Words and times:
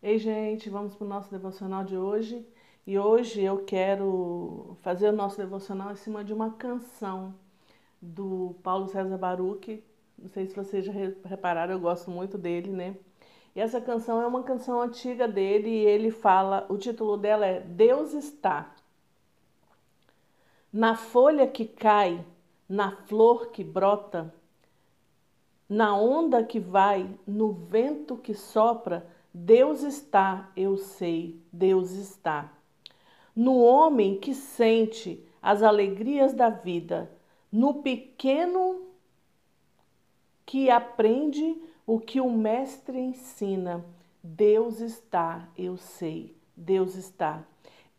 Ei, 0.00 0.16
gente, 0.16 0.70
vamos 0.70 0.94
para 0.94 1.04
o 1.04 1.08
nosso 1.08 1.28
devocional 1.28 1.82
de 1.82 1.96
hoje. 1.98 2.46
E 2.86 2.96
hoje 2.96 3.42
eu 3.42 3.64
quero 3.64 4.76
fazer 4.80 5.08
o 5.08 5.12
nosso 5.12 5.36
devocional 5.36 5.90
em 5.90 5.96
cima 5.96 6.22
de 6.22 6.32
uma 6.32 6.52
canção 6.52 7.34
do 8.00 8.54
Paulo 8.62 8.86
César 8.86 9.18
Baruch. 9.18 9.82
Não 10.16 10.28
sei 10.28 10.46
se 10.46 10.54
vocês 10.54 10.84
já 10.84 10.92
repararam, 11.24 11.72
eu 11.72 11.80
gosto 11.80 12.12
muito 12.12 12.38
dele, 12.38 12.70
né? 12.70 12.94
E 13.56 13.60
essa 13.60 13.80
canção 13.80 14.22
é 14.22 14.26
uma 14.28 14.44
canção 14.44 14.80
antiga 14.80 15.26
dele 15.26 15.68
e 15.68 15.86
ele 15.86 16.12
fala, 16.12 16.64
o 16.68 16.78
título 16.78 17.16
dela 17.16 17.44
é 17.44 17.58
Deus 17.58 18.12
está. 18.12 18.72
Na 20.72 20.94
folha 20.94 21.44
que 21.48 21.64
cai, 21.64 22.24
na 22.68 22.92
flor 22.92 23.50
que 23.50 23.64
brota, 23.64 24.32
na 25.68 25.96
onda 25.96 26.44
que 26.44 26.60
vai, 26.60 27.10
no 27.26 27.52
vento 27.52 28.16
que 28.16 28.32
sopra, 28.32 29.04
Deus 29.32 29.82
está, 29.82 30.50
eu 30.56 30.76
sei, 30.76 31.40
Deus 31.52 31.92
está. 31.92 32.52
No 33.34 33.58
homem 33.58 34.18
que 34.18 34.34
sente 34.34 35.24
as 35.40 35.62
alegrias 35.62 36.32
da 36.34 36.50
vida, 36.50 37.10
no 37.50 37.82
pequeno 37.82 38.82
que 40.44 40.70
aprende 40.70 41.56
o 41.86 42.00
que 42.00 42.20
o 42.20 42.30
mestre 42.30 42.98
ensina, 42.98 43.84
Deus 44.22 44.80
está, 44.80 45.48
eu 45.56 45.76
sei, 45.76 46.34
Deus 46.56 46.94
está. 46.96 47.46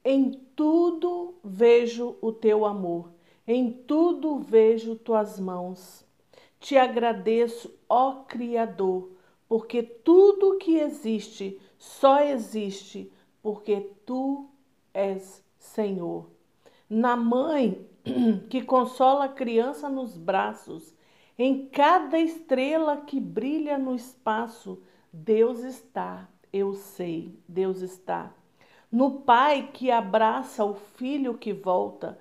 Em 0.04 0.32
tudo 0.56 1.36
vejo 1.44 2.18
o 2.22 2.32
teu 2.32 2.66
amor, 2.66 3.12
em 3.48 3.72
tudo 3.72 4.40
vejo 4.40 4.96
tuas 4.96 5.40
mãos. 5.40 6.06
Te 6.60 6.78
agradeço, 6.78 7.74
ó 7.88 8.24
Criador, 8.24 9.10
porque 9.50 9.82
tudo 9.82 10.60
que 10.60 10.78
existe 10.78 11.60
só 11.76 12.22
existe 12.22 13.12
porque 13.42 13.82
tu 14.06 14.48
és 14.94 15.44
Senhor. 15.58 16.30
Na 16.88 17.16
mãe 17.16 17.86
que 18.50 18.62
consola 18.62 19.26
a 19.26 19.30
criança 19.30 19.90
nos 19.90 20.16
braços, 20.16 20.96
em 21.38 21.68
cada 21.68 22.20
estrela 22.20 22.98
que 22.98 23.20
brilha 23.20 23.78
no 23.78 23.96
espaço, 23.96 24.82
Deus 25.12 25.62
está, 25.62 26.30
eu 26.54 26.74
sei, 26.76 27.40
Deus 27.48 27.82
está. 27.82 28.32
No 28.92 29.22
pai 29.22 29.70
que 29.74 29.90
abraça 29.90 30.64
o 30.64 30.76
filho 30.76 31.38
que 31.38 31.54
volta, 31.54 32.20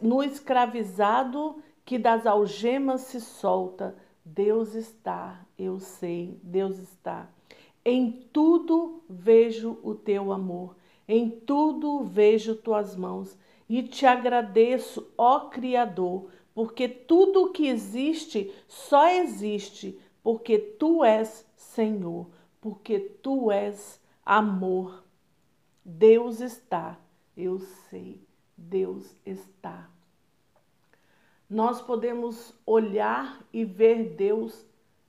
no 0.00 0.22
escravizado 0.22 1.62
que 1.84 1.98
das 1.98 2.26
algemas 2.26 3.02
se 3.02 3.20
solta. 3.20 3.96
Deus 4.34 4.74
está, 4.74 5.46
eu 5.58 5.80
sei, 5.80 6.38
Deus 6.42 6.78
está. 6.78 7.30
Em 7.84 8.12
tudo 8.32 9.02
vejo 9.08 9.78
o 9.82 9.94
teu 9.94 10.32
amor, 10.32 10.76
em 11.08 11.30
tudo 11.30 12.04
vejo 12.04 12.54
tuas 12.54 12.94
mãos 12.94 13.36
e 13.68 13.82
te 13.82 14.04
agradeço, 14.04 15.10
ó 15.16 15.48
Criador, 15.48 16.30
porque 16.54 16.86
tudo 16.88 17.52
que 17.52 17.68
existe 17.68 18.52
só 18.66 19.08
existe 19.08 19.98
porque 20.22 20.58
tu 20.58 21.02
és 21.02 21.46
Senhor, 21.56 22.28
porque 22.60 22.98
tu 22.98 23.50
és 23.50 23.98
amor. 24.24 25.04
Deus 25.82 26.40
está, 26.40 27.00
eu 27.34 27.58
sei, 27.58 28.20
Deus 28.56 29.16
está 29.24 29.88
nós 31.48 31.80
podemos 31.80 32.54
olhar 32.66 33.42
e 33.52 33.64
ver 33.64 34.14
Deus 34.16 34.66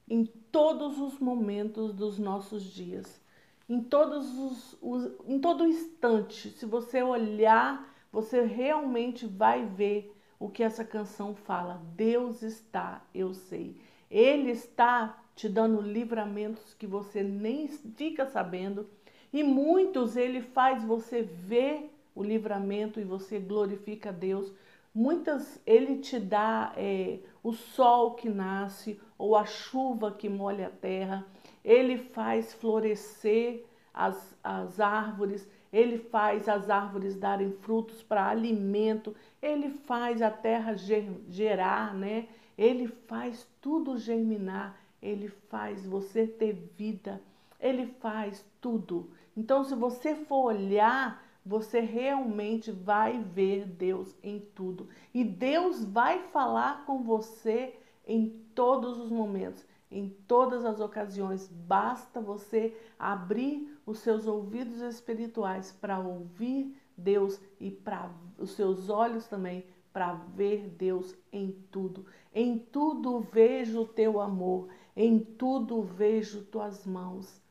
em 0.09 0.25
todos 0.25 0.99
os 0.99 1.19
momentos 1.19 1.93
dos 1.93 2.17
nossos 2.17 2.63
dias, 2.63 3.21
em 3.67 3.81
todos 3.81 4.27
os, 4.37 4.77
os, 4.81 5.11
em 5.27 5.39
todo 5.39 5.67
instante. 5.67 6.49
Se 6.49 6.65
você 6.65 7.03
olhar, 7.03 7.93
você 8.11 8.41
realmente 8.41 9.27
vai 9.27 9.65
ver 9.65 10.15
o 10.39 10.49
que 10.49 10.63
essa 10.63 10.83
canção 10.83 11.35
fala. 11.35 11.81
Deus 11.95 12.41
está, 12.41 13.03
eu 13.13 13.33
sei. 13.33 13.75
Ele 14.09 14.49
está 14.49 15.21
te 15.35 15.47
dando 15.47 15.81
livramentos 15.81 16.73
que 16.73 16.87
você 16.87 17.21
nem 17.21 17.67
fica 17.67 18.25
sabendo, 18.25 18.89
e 19.31 19.43
muitos 19.43 20.17
ele 20.17 20.41
faz 20.41 20.83
você 20.83 21.21
ver 21.21 21.93
o 22.15 22.23
livramento 22.23 22.99
e 22.99 23.03
você 23.03 23.39
glorifica 23.39 24.11
Deus 24.11 24.51
Muitas 24.93 25.61
ele 25.65 25.97
te 25.97 26.19
dá 26.19 26.73
é, 26.75 27.19
o 27.43 27.53
sol 27.53 28.15
que 28.15 28.27
nasce 28.27 28.99
ou 29.17 29.35
a 29.35 29.45
chuva 29.45 30.11
que 30.11 30.27
molha 30.27 30.67
a 30.67 30.71
terra, 30.71 31.25
ele 31.63 31.97
faz 31.97 32.53
florescer 32.53 33.65
as, 33.93 34.35
as 34.43 34.79
árvores, 34.79 35.47
ele 35.71 35.97
faz 35.97 36.49
as 36.49 36.69
árvores 36.69 37.15
darem 37.15 37.51
frutos 37.51 38.01
para 38.01 38.27
alimento, 38.27 39.15
ele 39.41 39.69
faz 39.69 40.21
a 40.21 40.31
terra 40.31 40.75
gerar, 40.75 41.93
né? 41.93 42.27
Ele 42.57 42.87
faz 42.87 43.47
tudo 43.61 43.97
germinar, 43.97 44.77
ele 45.01 45.29
faz 45.49 45.85
você 45.85 46.25
ter 46.25 46.53
vida, 46.75 47.21
ele 47.59 47.85
faz 47.85 48.43
tudo. 48.59 49.11
Então, 49.37 49.63
se 49.63 49.75
você 49.75 50.15
for 50.15 50.45
olhar 50.45 51.23
você 51.45 51.79
realmente 51.79 52.71
vai 52.71 53.19
ver 53.19 53.65
Deus 53.65 54.15
em 54.21 54.39
tudo. 54.39 54.87
E 55.13 55.23
Deus 55.23 55.83
vai 55.83 56.19
falar 56.29 56.85
com 56.85 57.03
você 57.03 57.75
em 58.05 58.29
todos 58.53 58.99
os 58.99 59.09
momentos, 59.09 59.65
em 59.91 60.09
todas 60.27 60.65
as 60.65 60.79
ocasiões. 60.79 61.47
Basta 61.47 62.19
você 62.19 62.75
abrir 62.97 63.77
os 63.85 63.99
seus 63.99 64.27
ouvidos 64.27 64.81
espirituais 64.81 65.71
para 65.71 65.99
ouvir 65.99 66.75
Deus 66.97 67.39
e 67.59 67.71
para 67.71 68.11
os 68.37 68.51
seus 68.51 68.89
olhos 68.89 69.27
também 69.27 69.65
para 69.91 70.13
ver 70.13 70.67
Deus 70.77 71.15
em 71.31 71.51
tudo. 71.71 72.05
Em 72.33 72.57
tudo 72.57 73.19
vejo 73.19 73.81
o 73.81 73.87
teu 73.87 74.19
amor, 74.19 74.69
em 74.95 75.19
tudo 75.19 75.81
vejo 75.81 76.43
tuas 76.43 76.85
mãos. 76.85 77.41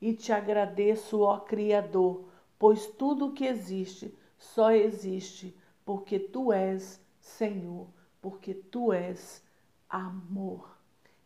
E 0.00 0.14
te 0.14 0.32
agradeço, 0.32 1.20
ó 1.20 1.38
Criador, 1.40 2.27
pois 2.58 2.86
tudo 2.86 3.26
o 3.26 3.32
que 3.32 3.44
existe 3.44 4.14
só 4.36 4.70
existe 4.70 5.56
porque 5.84 6.18
tu 6.18 6.52
és 6.52 7.00
Senhor, 7.20 7.86
porque 8.20 8.54
tu 8.54 8.92
és 8.92 9.42
amor. 9.88 10.76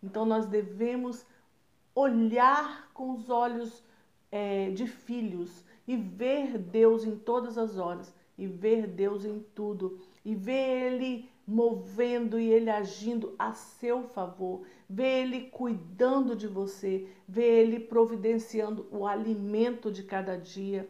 Então 0.02 0.24
nós 0.24 0.46
devemos 0.46 1.24
olhar 1.94 2.90
com 2.92 3.12
os 3.12 3.28
olhos 3.28 3.82
é, 4.30 4.70
de 4.70 4.86
filhos 4.86 5.64
e 5.86 5.96
ver 5.96 6.58
Deus 6.58 7.04
em 7.04 7.16
todas 7.16 7.58
as 7.58 7.76
horas, 7.76 8.14
e 8.38 8.46
ver 8.46 8.86
Deus 8.86 9.24
em 9.24 9.40
tudo, 9.54 10.00
e 10.24 10.34
ver 10.34 10.92
Ele 10.92 11.28
movendo 11.46 12.38
e 12.38 12.48
Ele 12.48 12.70
agindo 12.70 13.34
a 13.38 13.52
seu 13.52 14.04
favor, 14.04 14.62
ver 14.88 15.24
Ele 15.24 15.40
cuidando 15.50 16.34
de 16.34 16.46
você, 16.46 17.08
ver 17.28 17.64
Ele 17.64 17.80
providenciando 17.80 18.86
o 18.90 19.06
alimento 19.06 19.90
de 19.90 20.02
cada 20.02 20.36
dia 20.36 20.88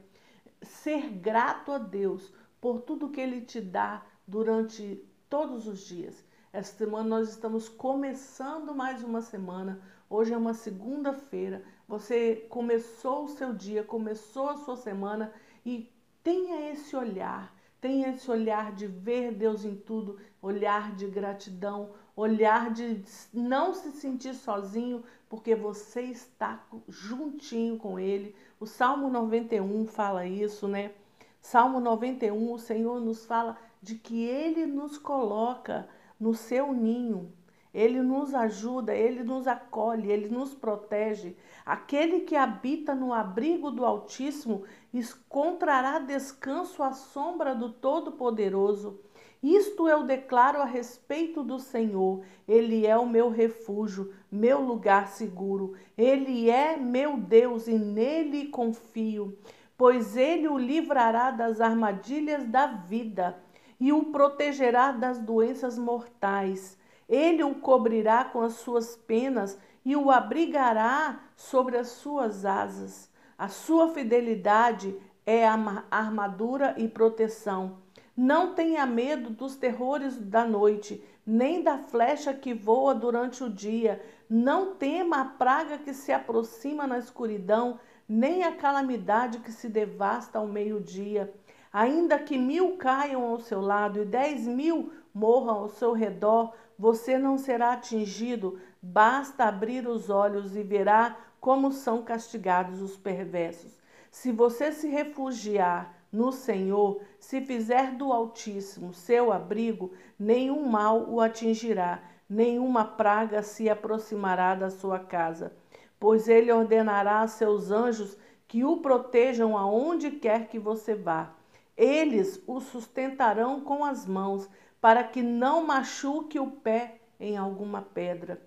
ser 0.62 1.08
grato 1.10 1.72
a 1.72 1.78
Deus 1.78 2.32
por 2.60 2.80
tudo 2.80 3.10
que 3.10 3.20
Ele 3.20 3.40
te 3.40 3.60
dá 3.60 4.04
durante 4.26 5.04
todos 5.28 5.66
os 5.66 5.80
dias. 5.80 6.24
Esta 6.52 6.84
semana 6.84 7.08
nós 7.08 7.30
estamos 7.30 7.68
começando 7.68 8.74
mais 8.74 9.02
uma 9.02 9.22
semana. 9.22 9.80
Hoje 10.08 10.34
é 10.34 10.36
uma 10.36 10.52
segunda-feira. 10.52 11.64
Você 11.88 12.46
começou 12.50 13.24
o 13.24 13.28
seu 13.28 13.54
dia, 13.54 13.82
começou 13.82 14.50
a 14.50 14.58
sua 14.58 14.76
semana 14.76 15.32
e 15.64 15.90
tenha 16.22 16.70
esse 16.70 16.94
olhar, 16.94 17.54
tenha 17.82 18.10
esse 18.10 18.30
olhar 18.30 18.72
de 18.72 18.86
ver 18.86 19.32
Deus 19.32 19.64
em 19.64 19.74
tudo, 19.74 20.16
olhar 20.40 20.94
de 20.94 21.08
gratidão, 21.08 21.90
olhar 22.14 22.72
de 22.72 23.02
não 23.34 23.74
se 23.74 23.90
sentir 23.90 24.34
sozinho, 24.34 25.02
porque 25.28 25.56
você 25.56 26.02
está 26.02 26.64
juntinho 26.88 27.76
com 27.76 27.98
Ele. 27.98 28.36
O 28.60 28.66
Salmo 28.66 29.10
91 29.10 29.88
fala 29.88 30.24
isso, 30.24 30.68
né? 30.68 30.92
Salmo 31.40 31.80
91, 31.80 32.52
o 32.52 32.58
Senhor 32.58 33.00
nos 33.00 33.26
fala 33.26 33.58
de 33.82 33.96
que 33.96 34.22
Ele 34.22 34.64
nos 34.64 34.96
coloca 34.96 35.88
no 36.20 36.34
seu 36.34 36.72
ninho. 36.72 37.32
Ele 37.74 38.02
nos 38.02 38.34
ajuda, 38.34 38.94
ele 38.94 39.22
nos 39.22 39.46
acolhe, 39.46 40.10
ele 40.10 40.28
nos 40.28 40.54
protege. 40.54 41.36
Aquele 41.64 42.20
que 42.20 42.36
habita 42.36 42.94
no 42.94 43.12
abrigo 43.12 43.70
do 43.70 43.84
Altíssimo 43.84 44.64
encontrará 44.92 45.98
descanso 45.98 46.82
à 46.82 46.92
sombra 46.92 47.54
do 47.54 47.72
Todo-Poderoso. 47.72 49.00
Isto 49.42 49.88
eu 49.88 50.04
declaro 50.04 50.60
a 50.60 50.64
respeito 50.64 51.42
do 51.42 51.58
Senhor. 51.58 52.22
Ele 52.46 52.86
é 52.86 52.96
o 52.96 53.08
meu 53.08 53.30
refúgio, 53.30 54.12
meu 54.30 54.60
lugar 54.60 55.08
seguro. 55.08 55.74
Ele 55.96 56.50
é 56.50 56.76
meu 56.76 57.16
Deus 57.16 57.66
e 57.66 57.76
nele 57.78 58.48
confio, 58.48 59.36
pois 59.76 60.16
ele 60.16 60.46
o 60.46 60.58
livrará 60.58 61.30
das 61.30 61.60
armadilhas 61.60 62.44
da 62.44 62.66
vida 62.66 63.42
e 63.80 63.92
o 63.92 64.12
protegerá 64.12 64.92
das 64.92 65.18
doenças 65.18 65.76
mortais. 65.76 66.78
Ele 67.12 67.44
o 67.44 67.54
cobrirá 67.54 68.24
com 68.24 68.40
as 68.40 68.54
suas 68.54 68.96
penas 68.96 69.58
e 69.84 69.94
o 69.94 70.10
abrigará 70.10 71.20
sobre 71.36 71.76
as 71.76 71.88
suas 71.88 72.46
asas. 72.46 73.10
A 73.36 73.48
sua 73.48 73.90
fidelidade 73.90 74.96
é 75.26 75.46
armadura 75.90 76.74
e 76.78 76.88
proteção. 76.88 77.76
Não 78.16 78.54
tenha 78.54 78.86
medo 78.86 79.28
dos 79.28 79.56
terrores 79.56 80.16
da 80.16 80.46
noite, 80.46 81.04
nem 81.26 81.62
da 81.62 81.76
flecha 81.76 82.32
que 82.32 82.54
voa 82.54 82.94
durante 82.94 83.44
o 83.44 83.50
dia. 83.50 84.02
Não 84.26 84.74
tema 84.74 85.20
a 85.20 85.24
praga 85.26 85.76
que 85.76 85.92
se 85.92 86.12
aproxima 86.12 86.86
na 86.86 86.98
escuridão, 86.98 87.78
nem 88.08 88.42
a 88.42 88.52
calamidade 88.52 89.40
que 89.40 89.52
se 89.52 89.68
devasta 89.68 90.38
ao 90.38 90.46
meio-dia. 90.46 91.30
Ainda 91.70 92.18
que 92.18 92.38
mil 92.38 92.78
caiam 92.78 93.22
ao 93.26 93.38
seu 93.38 93.60
lado 93.60 94.00
e 94.00 94.04
dez 94.06 94.46
mil 94.46 94.92
morram 95.12 95.54
ao 95.54 95.68
seu 95.68 95.92
redor, 95.92 96.54
você 96.82 97.16
não 97.16 97.38
será 97.38 97.74
atingido. 97.74 98.58
Basta 98.82 99.44
abrir 99.44 99.86
os 99.86 100.10
olhos 100.10 100.56
e 100.56 100.64
verá 100.64 101.16
como 101.40 101.70
são 101.70 102.02
castigados 102.02 102.82
os 102.82 102.96
perversos. 102.96 103.78
Se 104.10 104.32
você 104.32 104.72
se 104.72 104.88
refugiar 104.88 105.94
no 106.10 106.32
Senhor, 106.32 107.00
se 107.20 107.40
fizer 107.40 107.92
do 107.92 108.12
Altíssimo 108.12 108.92
seu 108.92 109.32
abrigo, 109.32 109.92
nenhum 110.18 110.68
mal 110.68 111.08
o 111.08 111.20
atingirá, 111.20 112.02
nenhuma 112.28 112.84
praga 112.84 113.44
se 113.44 113.70
aproximará 113.70 114.56
da 114.56 114.68
sua 114.68 114.98
casa, 114.98 115.52
pois 116.00 116.26
ele 116.26 116.50
ordenará 116.50 117.20
a 117.20 117.28
seus 117.28 117.70
anjos 117.70 118.18
que 118.48 118.64
o 118.64 118.78
protejam 118.78 119.56
aonde 119.56 120.10
quer 120.10 120.48
que 120.48 120.58
você 120.58 120.96
vá. 120.96 121.32
Eles 121.76 122.42
o 122.44 122.58
sustentarão 122.58 123.60
com 123.60 123.84
as 123.84 124.04
mãos, 124.04 124.50
para 124.82 125.04
que 125.04 125.22
não 125.22 125.64
machuque 125.64 126.40
o 126.40 126.50
pé 126.50 126.96
em 127.20 127.36
alguma 127.36 127.82
pedra. 127.82 128.42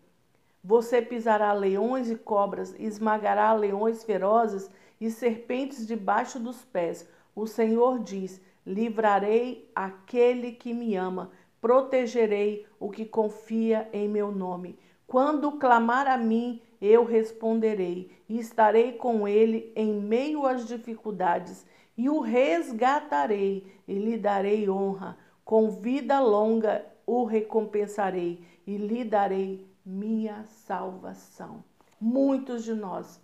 Você 0.61 1.01
pisará 1.01 1.53
leões 1.53 2.11
e 2.11 2.17
cobras, 2.17 2.75
esmagará 2.77 3.53
leões 3.53 4.03
ferozes 4.03 4.69
e 4.99 5.09
serpentes 5.09 5.87
debaixo 5.87 6.37
dos 6.37 6.65
pés. 6.65 7.09
O 7.33 7.47
Senhor 7.47 7.99
diz: 7.99 8.41
Livrarei 8.65 9.71
aquele 9.73 10.51
que 10.51 10.73
me 10.73 10.97
ama, 10.97 11.31
protegerei 11.61 12.65
o 12.77 12.91
que 12.91 13.05
confia 13.05 13.87
em 13.93 14.09
meu 14.09 14.29
nome. 14.29 14.77
Quando 15.07 15.53
clamar 15.53 16.05
a 16.05 16.17
mim, 16.17 16.61
eu 16.81 17.05
responderei, 17.05 18.11
e 18.27 18.37
estarei 18.37 18.91
com 18.91 19.25
ele 19.25 19.71
em 19.73 19.93
meio 19.93 20.45
às 20.45 20.67
dificuldades 20.67 21.65
e 21.97 22.09
o 22.09 22.19
resgatarei 22.19 23.73
e 23.87 23.93
lhe 23.93 24.17
darei 24.17 24.69
honra. 24.69 25.17
Com 25.45 25.69
vida 25.69 26.19
longa 26.19 26.83
o 27.05 27.23
recompensarei 27.23 28.43
e 28.65 28.77
lhe 28.77 29.05
darei 29.05 29.65
minha 29.85 30.43
salvação. 30.45 31.63
Muitos 32.01 32.63
de 32.63 32.73
nós 32.73 33.21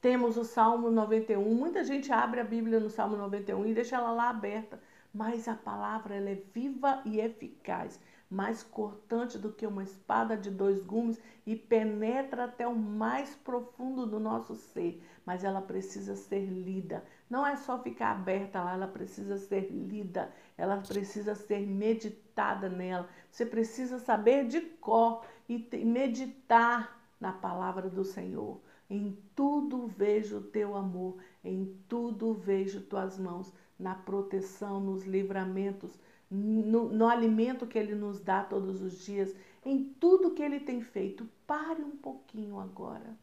temos 0.00 0.38
o 0.38 0.44
Salmo 0.44 0.90
91. 0.90 1.54
Muita 1.54 1.84
gente 1.84 2.10
abre 2.10 2.40
a 2.40 2.44
Bíblia 2.44 2.80
no 2.80 2.88
Salmo 2.88 3.16
91 3.16 3.66
e 3.66 3.74
deixa 3.74 3.96
ela 3.96 4.12
lá 4.12 4.30
aberta, 4.30 4.80
mas 5.12 5.46
a 5.46 5.54
palavra 5.54 6.14
ela 6.14 6.30
é 6.30 6.42
viva 6.54 7.02
e 7.04 7.20
eficaz 7.20 8.00
mais 8.34 8.64
cortante 8.64 9.38
do 9.38 9.52
que 9.52 9.64
uma 9.64 9.84
espada 9.84 10.36
de 10.36 10.50
dois 10.50 10.84
gumes 10.84 11.20
e 11.46 11.54
penetra 11.54 12.44
até 12.44 12.66
o 12.66 12.74
mais 12.74 13.34
profundo 13.36 14.06
do 14.06 14.18
nosso 14.18 14.56
ser, 14.56 15.00
mas 15.24 15.44
ela 15.44 15.62
precisa 15.62 16.16
ser 16.16 16.44
lida. 16.44 17.04
Não 17.30 17.46
é 17.46 17.54
só 17.54 17.78
ficar 17.78 18.10
aberta 18.10 18.60
lá, 18.60 18.74
ela 18.74 18.88
precisa 18.88 19.38
ser 19.38 19.70
lida, 19.70 20.32
ela 20.58 20.78
precisa 20.78 21.36
ser 21.36 21.60
meditada 21.60 22.68
nela. 22.68 23.08
Você 23.30 23.46
precisa 23.46 24.00
saber 24.00 24.48
de 24.48 24.60
cor 24.60 25.24
e 25.48 25.58
meditar 25.84 27.00
na 27.20 27.32
palavra 27.32 27.88
do 27.88 28.04
Senhor. 28.04 28.60
Em 28.90 29.16
tudo 29.34 29.86
vejo 29.86 30.38
o 30.38 30.42
teu 30.42 30.76
amor, 30.76 31.16
em 31.42 31.78
tudo 31.88 32.34
vejo 32.34 32.80
tuas 32.80 33.16
mãos, 33.16 33.52
na 33.78 33.94
proteção, 33.94 34.78
nos 34.80 35.04
livramentos, 35.04 35.98
no, 36.34 36.88
no 36.88 37.06
alimento 37.06 37.66
que 37.66 37.78
Ele 37.78 37.94
nos 37.94 38.20
dá 38.20 38.42
todos 38.42 38.82
os 38.82 39.04
dias, 39.04 39.34
em 39.64 39.84
tudo 39.84 40.32
que 40.32 40.42
Ele 40.42 40.60
tem 40.60 40.80
feito. 40.80 41.28
Pare 41.46 41.82
um 41.82 41.96
pouquinho 41.96 42.58
agora 42.58 43.16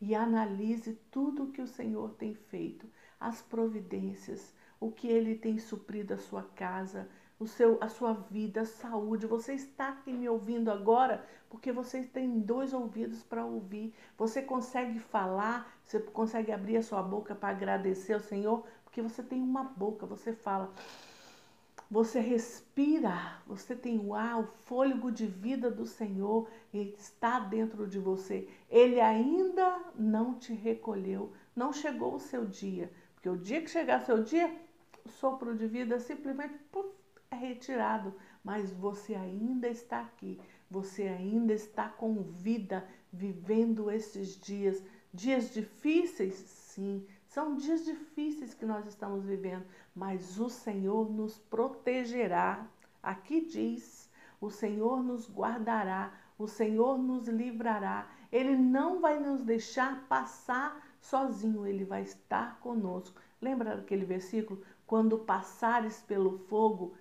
e 0.00 0.14
analise 0.14 0.98
tudo 1.10 1.52
que 1.52 1.62
o 1.62 1.66
Senhor 1.66 2.14
tem 2.14 2.34
feito, 2.34 2.86
as 3.18 3.40
providências, 3.42 4.54
o 4.78 4.90
que 4.90 5.08
Ele 5.08 5.34
tem 5.34 5.58
suprido 5.58 6.14
a 6.14 6.18
sua 6.18 6.42
casa, 6.42 7.08
o 7.38 7.46
seu, 7.46 7.78
a 7.80 7.88
sua 7.88 8.12
vida, 8.12 8.62
a 8.62 8.66
saúde. 8.66 9.26
Você 9.26 9.54
está 9.54 9.88
aqui 9.88 10.12
me 10.12 10.28
ouvindo 10.28 10.70
agora 10.70 11.24
porque 11.48 11.72
você 11.72 12.02
tem 12.02 12.40
dois 12.40 12.72
ouvidos 12.72 13.22
para 13.22 13.44
ouvir. 13.44 13.94
Você 14.18 14.42
consegue 14.42 14.98
falar, 14.98 15.72
você 15.84 16.00
consegue 16.00 16.52
abrir 16.52 16.78
a 16.78 16.82
sua 16.82 17.02
boca 17.02 17.34
para 17.34 17.50
agradecer 17.50 18.14
ao 18.14 18.20
Senhor, 18.20 18.66
porque 18.84 19.00
você 19.00 19.22
tem 19.22 19.40
uma 19.40 19.64
boca, 19.64 20.06
você 20.06 20.32
fala. 20.32 20.72
Você 21.88 22.18
respira, 22.18 23.40
você 23.46 23.76
tem 23.76 23.98
o 24.00 24.12
ar, 24.12 24.40
o 24.40 24.46
fôlego 24.46 25.12
de 25.12 25.24
vida 25.24 25.70
do 25.70 25.86
Senhor 25.86 26.48
está 26.72 27.38
dentro 27.38 27.86
de 27.86 27.98
você. 27.98 28.48
Ele 28.68 29.00
ainda 29.00 29.80
não 29.94 30.34
te 30.34 30.52
recolheu, 30.52 31.32
não 31.54 31.72
chegou 31.72 32.14
o 32.14 32.20
seu 32.20 32.44
dia. 32.44 32.92
Porque 33.14 33.28
o 33.28 33.36
dia 33.36 33.62
que 33.62 33.70
chegar 33.70 34.04
seu 34.04 34.22
dia, 34.22 34.52
o 35.04 35.08
sopro 35.08 35.56
de 35.56 35.68
vida 35.68 36.00
simplesmente 36.00 36.58
é 37.30 37.36
retirado. 37.36 38.14
Mas 38.42 38.72
você 38.72 39.14
ainda 39.14 39.68
está 39.68 40.00
aqui, 40.00 40.40
você 40.68 41.04
ainda 41.04 41.52
está 41.52 41.88
com 41.88 42.22
vida, 42.22 42.86
vivendo 43.12 43.90
esses 43.92 44.38
dias. 44.40 44.82
Dias 45.14 45.54
difíceis, 45.54 46.34
sim, 46.34 47.06
são 47.36 47.54
dias 47.54 47.84
difíceis 47.84 48.54
que 48.54 48.64
nós 48.64 48.86
estamos 48.86 49.22
vivendo, 49.22 49.66
mas 49.94 50.40
o 50.40 50.48
Senhor 50.48 51.10
nos 51.10 51.36
protegerá. 51.36 52.66
Aqui 53.02 53.42
diz: 53.42 54.10
o 54.40 54.48
Senhor 54.48 55.02
nos 55.02 55.30
guardará, 55.30 56.14
o 56.38 56.46
Senhor 56.46 56.96
nos 56.96 57.28
livrará. 57.28 58.08
Ele 58.32 58.56
não 58.56 59.02
vai 59.02 59.20
nos 59.20 59.42
deixar 59.42 60.06
passar 60.08 60.82
sozinho, 60.98 61.66
ele 61.66 61.84
vai 61.84 62.04
estar 62.04 62.58
conosco. 62.60 63.20
Lembra 63.38 63.76
daquele 63.76 64.06
versículo? 64.06 64.62
Quando 64.86 65.18
passares 65.18 66.00
pelo 66.00 66.38
fogo, 66.38 66.94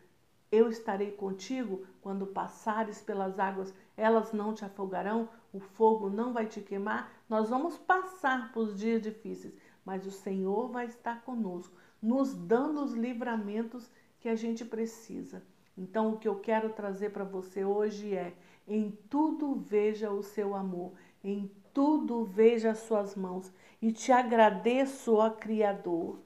eu 0.52 0.68
estarei 0.68 1.12
contigo. 1.12 1.86
Quando 2.02 2.28
passares 2.28 3.02
pelas 3.02 3.40
águas, 3.40 3.74
elas 3.96 4.34
não 4.34 4.54
te 4.54 4.66
afogarão, 4.66 5.30
o 5.54 5.62
fogo 5.62 6.10
não 6.10 6.34
vai 6.34 6.46
te 6.46 6.60
queimar. 6.60 7.10
Nós 7.30 7.50
vamos 7.50 7.78
passar 7.78 8.52
por 8.52 8.74
dias 8.74 9.02
difíceis, 9.02 9.54
mas 9.86 10.06
o 10.06 10.12
Senhor 10.12 10.68
vai 10.70 10.88
estar 10.88 11.22
conosco, 11.22 11.78
nos 12.02 12.34
dando 12.34 12.84
os 12.84 12.94
livramentos 12.94 13.90
que 14.20 14.28
a 14.28 14.36
gente 14.36 14.66
precisa. 14.66 15.44
Então, 15.78 16.14
o 16.14 16.18
que 16.18 16.28
eu 16.28 16.40
quero 16.40 16.74
trazer 16.74 17.12
para 17.12 17.24
você 17.24 17.64
hoje 17.64 18.16
é: 18.16 18.34
em 18.68 18.92
tudo 19.10 19.56
veja 19.56 20.12
o 20.12 20.24
seu 20.24 20.56
amor, 20.56 20.94
em 21.24 21.52
tudo 21.74 22.26
veja 22.26 22.72
as 22.72 22.80
suas 22.80 23.16
mãos 23.16 23.52
e 23.82 23.92
te 23.92 24.12
agradeço, 24.12 25.16
ó 25.16 25.30
Criador, 25.30 26.20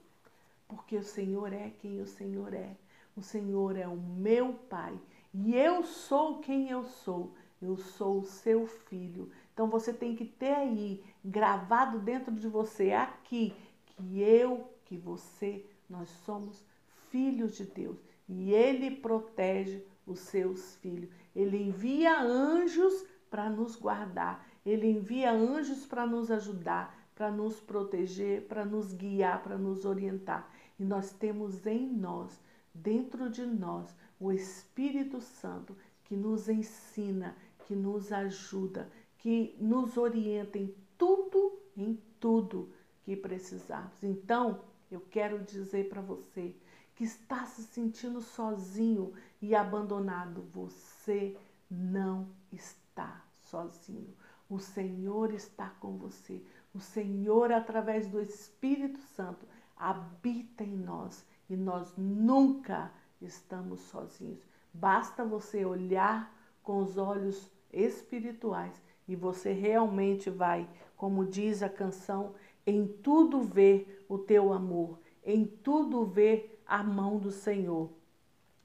porque 0.67 0.95
o 0.95 1.03
Senhor 1.03 1.51
é 1.51 1.71
quem 1.79 1.99
o 1.99 2.07
Senhor 2.07 2.53
é. 2.53 2.75
O 3.17 3.21
Senhor 3.21 3.75
é 3.75 3.87
o 3.87 3.97
meu 3.97 4.53
Pai 4.53 4.97
e 5.33 5.55
eu 5.55 5.83
sou 5.83 6.39
quem 6.39 6.69
eu 6.69 6.85
sou. 6.85 7.33
Eu 7.61 7.75
sou 7.75 8.19
o 8.19 8.23
seu 8.23 8.65
filho. 8.65 9.29
Então 9.59 9.67
você 9.67 9.91
tem 9.91 10.15
que 10.15 10.23
ter 10.23 10.53
aí 10.53 11.03
gravado 11.21 11.99
dentro 11.99 12.33
de 12.33 12.47
você 12.47 12.93
aqui 12.93 13.53
que 13.85 14.21
eu, 14.21 14.73
que 14.85 14.95
você, 14.95 15.65
nós 15.89 16.07
somos 16.23 16.65
filhos 17.09 17.57
de 17.57 17.65
Deus 17.65 17.97
e 18.29 18.53
ele 18.53 18.89
protege 18.89 19.83
os 20.07 20.19
seus 20.19 20.77
filhos. 20.77 21.09
Ele 21.35 21.61
envia 21.61 22.21
anjos 22.21 23.05
para 23.29 23.49
nos 23.49 23.75
guardar. 23.75 24.47
Ele 24.65 24.87
envia 24.87 25.29
anjos 25.29 25.85
para 25.85 26.07
nos 26.07 26.31
ajudar, 26.31 26.97
para 27.13 27.29
nos 27.29 27.59
proteger, 27.59 28.47
para 28.47 28.63
nos 28.63 28.93
guiar, 28.93 29.43
para 29.43 29.57
nos 29.57 29.83
orientar. 29.83 30.49
E 30.79 30.85
nós 30.85 31.11
temos 31.11 31.67
em 31.67 31.85
nós, 31.85 32.39
dentro 32.73 33.29
de 33.29 33.45
nós, 33.45 33.93
o 34.17 34.31
Espírito 34.31 35.19
Santo 35.19 35.75
que 36.05 36.15
nos 36.15 36.47
ensina, 36.47 37.35
que 37.67 37.75
nos 37.75 38.13
ajuda, 38.13 38.89
que 39.19 39.55
nos 39.59 39.97
orienta 39.97 40.57
em 40.57 40.73
tudo, 40.97 41.59
em 41.75 42.01
tudo 42.19 42.73
que 43.03 43.15
precisarmos. 43.15 44.03
Então, 44.03 44.61
eu 44.91 45.01
quero 45.01 45.43
dizer 45.43 45.87
para 45.89 46.01
você 46.01 46.55
que 46.95 47.03
está 47.03 47.45
se 47.45 47.63
sentindo 47.63 48.21
sozinho 48.21 49.13
e 49.41 49.55
abandonado, 49.55 50.41
você 50.51 51.37
não 51.69 52.27
está 52.51 53.23
sozinho. 53.49 54.13
O 54.49 54.59
Senhor 54.59 55.33
está 55.33 55.69
com 55.79 55.97
você. 55.97 56.43
O 56.73 56.79
Senhor, 56.79 57.51
através 57.51 58.07
do 58.07 58.19
Espírito 58.19 58.99
Santo, 58.99 59.45
habita 59.77 60.63
em 60.63 60.75
nós 60.75 61.25
e 61.49 61.55
nós 61.55 61.93
nunca 61.97 62.91
estamos 63.21 63.81
sozinhos. 63.81 64.39
Basta 64.73 65.23
você 65.23 65.65
olhar 65.65 66.35
com 66.63 66.79
os 66.79 66.97
olhos 66.97 67.49
espirituais 67.71 68.81
e 69.09 69.15
você 69.15 69.51
realmente 69.51 70.29
vai, 70.29 70.69
como 70.95 71.25
diz 71.25 71.63
a 71.63 71.67
canção, 71.67 72.35
em 72.63 72.85
tudo 72.87 73.41
ver 73.41 74.05
o 74.07 74.19
teu 74.19 74.53
amor, 74.53 74.99
em 75.25 75.45
tudo 75.45 76.05
ver 76.05 76.61
a 76.63 76.83
mão 76.83 77.17
do 77.17 77.31
Senhor. 77.31 77.89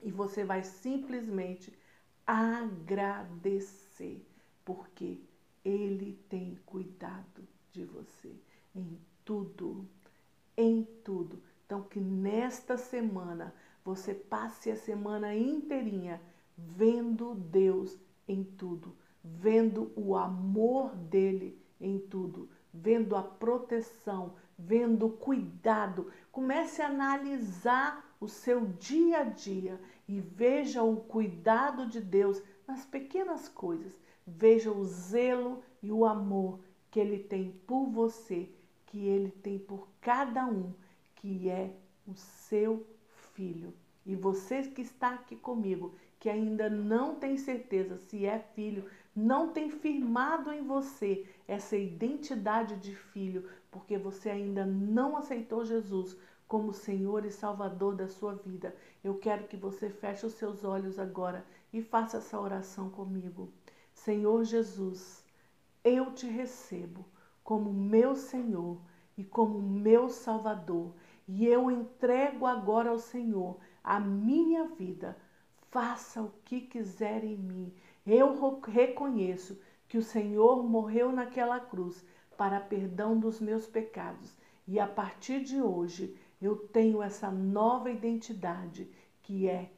E 0.03 0.11
você 0.11 0.45
vai 0.45 0.63
simplesmente 0.63 1.73
agradecer, 2.27 4.23
porque 4.67 5.19
Ele 5.65 6.19
tem 6.29 6.59
cuidado 6.67 7.49
de 7.73 7.87
você 7.87 8.31
em 8.77 8.99
tudo, 9.25 9.89
em 10.59 10.87
tudo. 11.03 11.43
Então, 11.65 11.83
que 11.85 11.99
nesta 11.99 12.77
semana 12.77 13.55
você 13.83 14.13
passe 14.13 14.71
a 14.71 14.77
semana 14.77 15.35
inteirinha 15.35 16.21
vendo 16.55 17.35
Deus 17.35 17.99
em 18.29 18.45
tudo, 18.45 18.95
vendo 19.25 19.91
o 19.97 20.15
amor 20.15 20.95
dele 20.95 21.59
em 21.81 21.99
tudo, 21.99 22.51
vendo 22.73 23.17
a 23.17 23.23
proteção, 23.23 24.35
vendo 24.59 25.07
o 25.07 25.13
cuidado. 25.13 26.11
Comece 26.31 26.83
a 26.83 26.89
analisar 26.89 28.15
o 28.21 28.29
seu 28.29 28.67
dia 28.67 29.21
a 29.21 29.25
dia 29.25 29.81
e 30.07 30.21
veja 30.21 30.83
o 30.83 30.97
cuidado 30.97 31.87
de 31.87 32.01
Deus 32.01 32.43
nas 32.69 32.85
pequenas 32.85 33.49
coisas. 33.49 33.99
Veja 34.27 34.71
o 34.71 34.85
zelo 34.85 35.63
e 35.83 35.91
o 35.91 36.05
amor 36.05 36.61
que 36.91 37.01
ele 37.01 37.19
tem 37.19 37.51
por 37.67 37.87
você, 37.87 38.51
que 38.87 39.07
ele 39.07 39.31
tem 39.31 39.59
por 39.59 39.89
cada 40.01 40.47
um, 40.47 40.73
que 41.17 41.49
é 41.49 41.75
o 42.07 42.15
seu 42.15 42.87
filho. 43.33 43.75
E 44.07 44.15
você 44.15 44.63
que 44.63 44.83
está 44.83 45.15
aqui 45.15 45.37
comigo, 45.37 45.95
que 46.19 46.29
ainda 46.29 46.69
não 46.69 47.15
tem 47.15 47.37
certeza 47.37 47.97
se 47.97 48.27
é 48.27 48.39
filho, 48.39 48.85
não 49.15 49.53
tem 49.53 49.71
firmado 49.71 50.53
em 50.53 50.63
você 50.63 51.27
essa 51.47 51.77
identidade 51.77 52.77
de 52.77 52.95
filho, 52.95 53.49
porque 53.71 53.97
você 53.97 54.31
ainda 54.31 54.65
não 54.65 55.17
aceitou 55.17 55.65
Jesus 55.65 56.17
como 56.47 56.73
Senhor 56.73 57.25
e 57.25 57.31
Salvador 57.31 57.95
da 57.95 58.09
sua 58.09 58.35
vida. 58.35 58.75
Eu 59.03 59.19
quero 59.19 59.49
que 59.49 59.57
você 59.57 59.89
feche 59.89 60.27
os 60.27 60.35
seus 60.35 60.65
olhos 60.65 60.99
agora 60.99 61.45
e 61.73 61.83
faça 61.83 62.19
essa 62.19 62.39
oração 62.41 62.91
comigo. 62.91 63.53
Senhor 63.93 64.45
Jesus, 64.45 65.25
eu 65.83 66.13
te 66.13 66.27
recebo 66.27 67.05
como 67.43 67.73
meu 67.73 68.17
Senhor 68.17 68.79
e 69.17 69.25
como 69.25 69.61
meu 69.61 70.09
Salvador, 70.09 70.93
e 71.29 71.47
eu 71.47 71.71
entrego 71.71 72.47
agora 72.47 72.91
ao 72.91 72.99
Senhor 72.99 73.59
a 73.85 74.01
minha 74.01 74.65
vida. 74.65 75.17
Faça 75.71 76.23
o 76.23 76.33
que 76.45 76.63
quiser 76.63 77.23
em 77.23 77.37
mim. 77.37 77.75
Eu 78.07 78.61
reconheço 78.63 79.61
que 79.87 79.99
o 79.99 80.03
Senhor 80.03 80.65
morreu 80.65 81.13
naquela 81.13 81.61
cruz 81.61 82.05
para 82.37 82.59
perdão 82.61 83.19
dos 83.21 83.41
meus 83.41 83.67
pecados. 83.67 84.35
E 84.67 84.81
a 84.81 84.87
partir 84.87 85.45
de 85.45 85.61
hoje 85.61 86.17
eu 86.41 86.57
tenho 86.57 87.03
essa 87.03 87.31
nova 87.31 87.91
identidade 87.91 88.91
que 89.23 89.49
é 89.49 89.71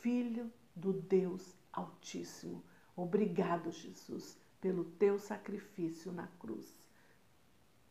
filho 0.00 0.50
do 0.74 0.92
Deus 0.92 1.54
Altíssimo. 1.72 2.62
Obrigado, 2.96 3.70
Jesus, 3.70 4.38
pelo 4.60 4.84
teu 4.84 5.18
sacrifício 5.18 6.12
na 6.12 6.26
cruz. 6.38 6.80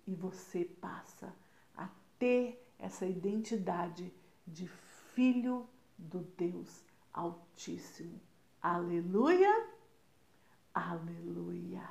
E 0.06 0.14
você 0.14 0.66
passa 0.66 1.34
a 1.76 1.90
ter 2.18 2.66
essa 2.80 3.06
identidade 3.06 4.14
de 4.46 4.68
Filho 5.18 5.68
do 5.98 6.22
Deus 6.38 6.86
Altíssimo. 7.12 8.22
Aleluia, 8.62 9.66
aleluia. 10.76 11.82